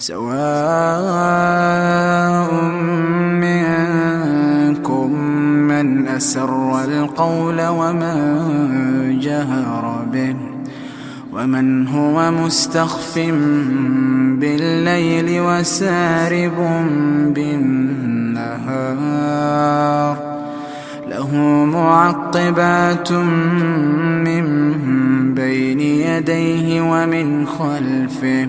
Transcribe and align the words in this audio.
سواء 0.00 0.24
منكم 3.44 5.12
من 5.68 6.08
أسر 6.08 6.84
القول 6.84 7.66
ومن 7.66 9.18
جهر 9.20 10.04
به 10.12 10.36
ومن 11.32 11.88
هو 11.88 12.30
مستخف 12.30 13.18
بالليل 14.38 15.40
وسارب 15.40 16.56
بالنهار 17.34 18.70
له 21.08 21.36
معقبات 21.64 23.12
من 23.12 24.44
بين 25.34 25.80
يديه 25.80 26.80
ومن 26.80 27.46
خلفه 27.46 28.48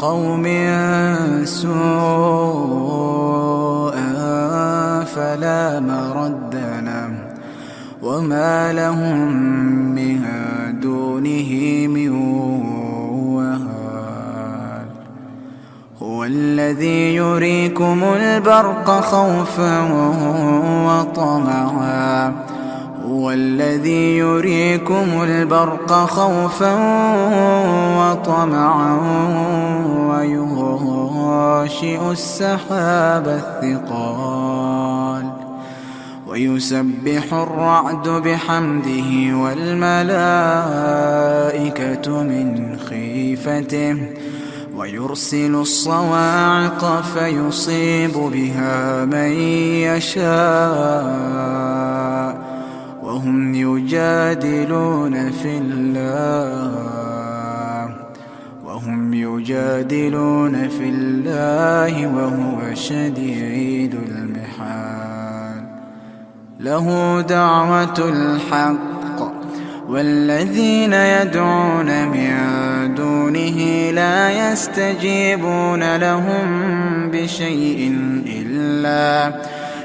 بقوم 0.00 0.46
سوءا 1.44 1.70
فلا 5.04 5.80
مرد 5.80 6.54
له 6.86 7.10
وما 8.02 8.72
لهم 8.72 9.32
من 9.94 10.20
دونه 10.80 11.50
من 11.86 12.10
وهال 13.36 14.86
هو 16.02 16.24
الذي 16.24 17.14
يريكم 17.14 18.04
البرق 18.04 18.90
خوفا 19.00 19.80
وطمعا. 20.86 22.32
هو 23.08 23.30
الذي 23.30 24.16
يريكم 24.18 25.22
البرق 25.22 25.92
خوفا 25.92 26.74
وطمعا. 27.98 28.98
ويغاشئ 30.20 32.10
السحاب 32.10 33.28
الثقال 33.62 35.32
ويسبح 36.26 37.32
الرعد 37.32 38.08
بحمده 38.08 39.36
والملائكة 39.36 40.12
من 42.22 42.76
خيفته 42.88 43.96
ويرسل 44.76 45.54
الصواعق 45.54 47.02
فيصيب 47.02 48.12
بها 48.12 49.04
من 49.04 49.32
يشاء 49.88 50.30
وهم 53.02 53.54
يجادلون 53.54 55.30
في 55.30 55.58
الله 55.58 57.19
يجادلون 59.50 60.68
في 60.68 60.88
الله 60.88 62.06
وهو 62.06 62.74
شديد 62.74 63.94
المحال. 64.08 65.62
له 66.60 67.20
دعوة 67.20 67.98
الحق 67.98 69.32
والذين 69.88 70.92
يدعون 70.92 72.08
من 72.08 72.30
دونه 72.94 73.90
لا 73.90 74.52
يستجيبون 74.52 75.96
لهم 75.96 76.46
بشيء 77.12 77.98
إلا 78.26 79.34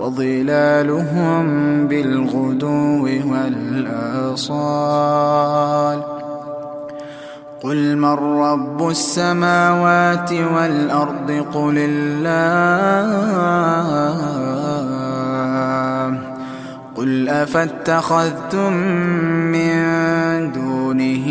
وظلالهم 0.00 1.44
بالغدو 1.86 3.08
والآصال 3.32 4.80
قل 7.62 7.96
من 7.96 8.14
رب 8.40 8.88
السماوات 8.88 10.32
والأرض 10.32 11.30
قل 11.54 11.74
الله 11.78 13.10
قل 16.94 17.28
أفاتخذتم 17.28 18.72
من 19.52 19.72
دونه 20.52 21.26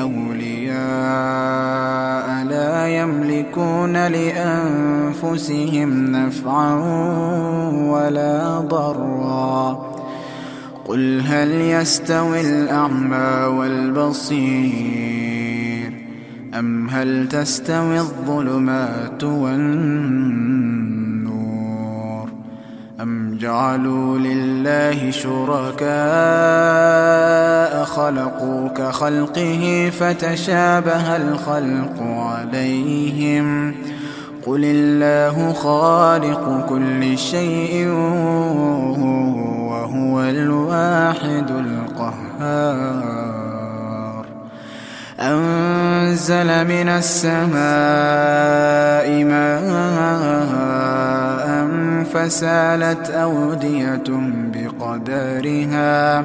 أولياء 0.00 0.84
لا 2.44 2.88
يملكون 2.88 4.06
لأنفسهم 4.06 5.03
نفعا 6.12 6.74
ولا 7.90 8.60
ضرا. 8.60 9.94
قل 10.84 11.20
هل 11.26 11.50
يستوي 11.50 12.40
الأعمى 12.40 13.56
والبصير 13.58 15.04
أم 16.58 16.88
هل 16.88 17.28
تستوي 17.28 17.98
الظلمات 17.98 19.24
والنور 19.24 20.64
أم 23.00 23.38
جعلوا 23.38 24.18
لله 24.18 25.10
شركاء 25.10 25.84
خلقوا 27.84 28.68
كخلقه 28.68 29.92
فتشابه 29.98 31.16
الخلق 31.16 32.02
عليهم 32.02 33.74
قل 34.46 34.64
الله 34.64 35.52
خالق 35.52 36.66
كل 36.68 37.18
شيء 37.18 37.88
وهو 39.70 40.22
الواحد 40.22 41.50
القهار. 41.50 43.04
أنزل 45.20 46.64
من 46.64 46.88
السماء 46.88 47.54
ماء 49.24 50.54
فسالت 52.14 53.10
أودية 53.10 54.08
بقدرها 54.54 56.24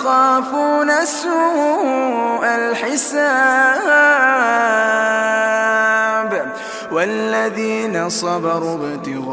ويخافون 0.00 0.90
سوء 1.04 2.44
الحساب 2.44 3.20
والذين 6.92 8.08
صبروا 8.08 8.74
ابتغاء 8.74 9.30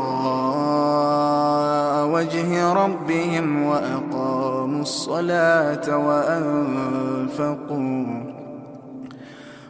وجه 2.08 2.74
ربهم 2.74 3.64
وأقاموا 3.64 4.82
الصلاة 4.82 5.98
وأنفقوا 5.98 7.68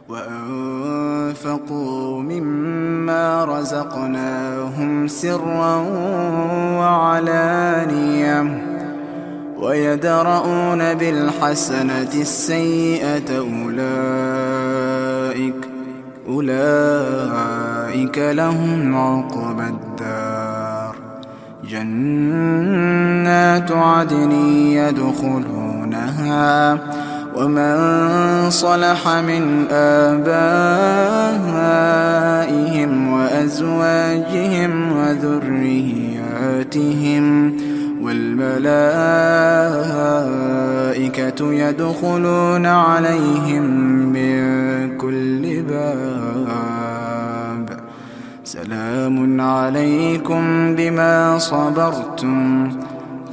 وأنفقوا 0.09 1.61
مما 2.21 3.45
رزقناهم 3.45 5.07
سرا 5.07 5.75
وعلانية 6.79 8.56
ويدرؤون 9.67 10.93
بالحسنة 10.93 12.13
السيئة 12.13 13.39
أولئك 13.39 15.55
أولئك 16.27 18.17
لهم 18.17 18.95
عقبى 18.95 19.63
الدار. 19.63 20.95
جنات 21.69 23.71
عدن 23.71 24.31
يدخلونها 24.71 26.77
ومن 27.35 27.75
صلح 28.49 29.07
من 29.07 29.67
آبائهم 29.71 31.27
يدخلون 41.67 42.65
عليهم 42.65 43.65
من 44.15 44.37
كل 44.97 45.43
باب. 45.69 47.65
سلام 48.43 49.41
عليكم 49.41 50.75
بما 50.75 51.37
صبرتم 51.37 52.69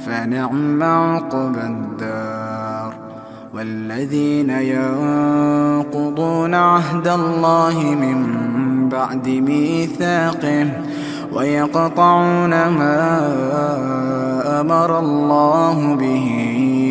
فنعم 0.05 0.83
عقبى 0.83 1.61
الدار. 1.61 2.93
والذين 3.53 4.49
ينقضون 4.49 6.53
عهد 6.53 7.07
الله 7.07 7.83
من 7.83 8.19
بعد 8.89 9.27
ميثاقه 9.27 10.67
ويقطعون 11.33 12.49
ما 12.49 13.31
أمر 14.61 14.99
الله 14.99 15.95
به 15.95 16.84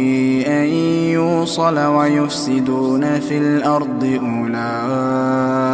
يوصل 1.15 1.79
ويفسدون 1.79 3.05
في 3.21 3.37
الأرض 3.39 4.03
أولئك 4.35 5.65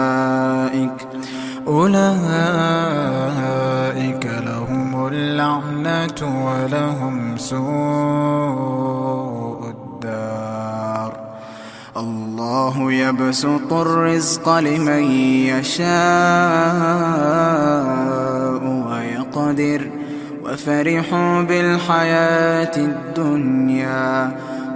أولئك 2.70 4.24
لهم 4.46 5.06
اللعنة 5.06 6.20
ولهم 6.46 7.36
سوء 7.36 7.60
الدار. 9.74 11.12
الله 11.96 12.92
يبسط 12.92 13.72
الرزق 13.72 14.58
لمن 14.58 15.02
يشاء 15.52 15.90
ويقدر 18.88 19.80
وفرحوا 20.44 21.42
بالحياة 21.42 22.76
الدنيا. 22.76 24.36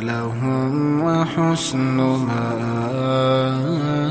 لهم 0.00 1.00
وحسن 1.02 1.96
مآب 2.26 4.07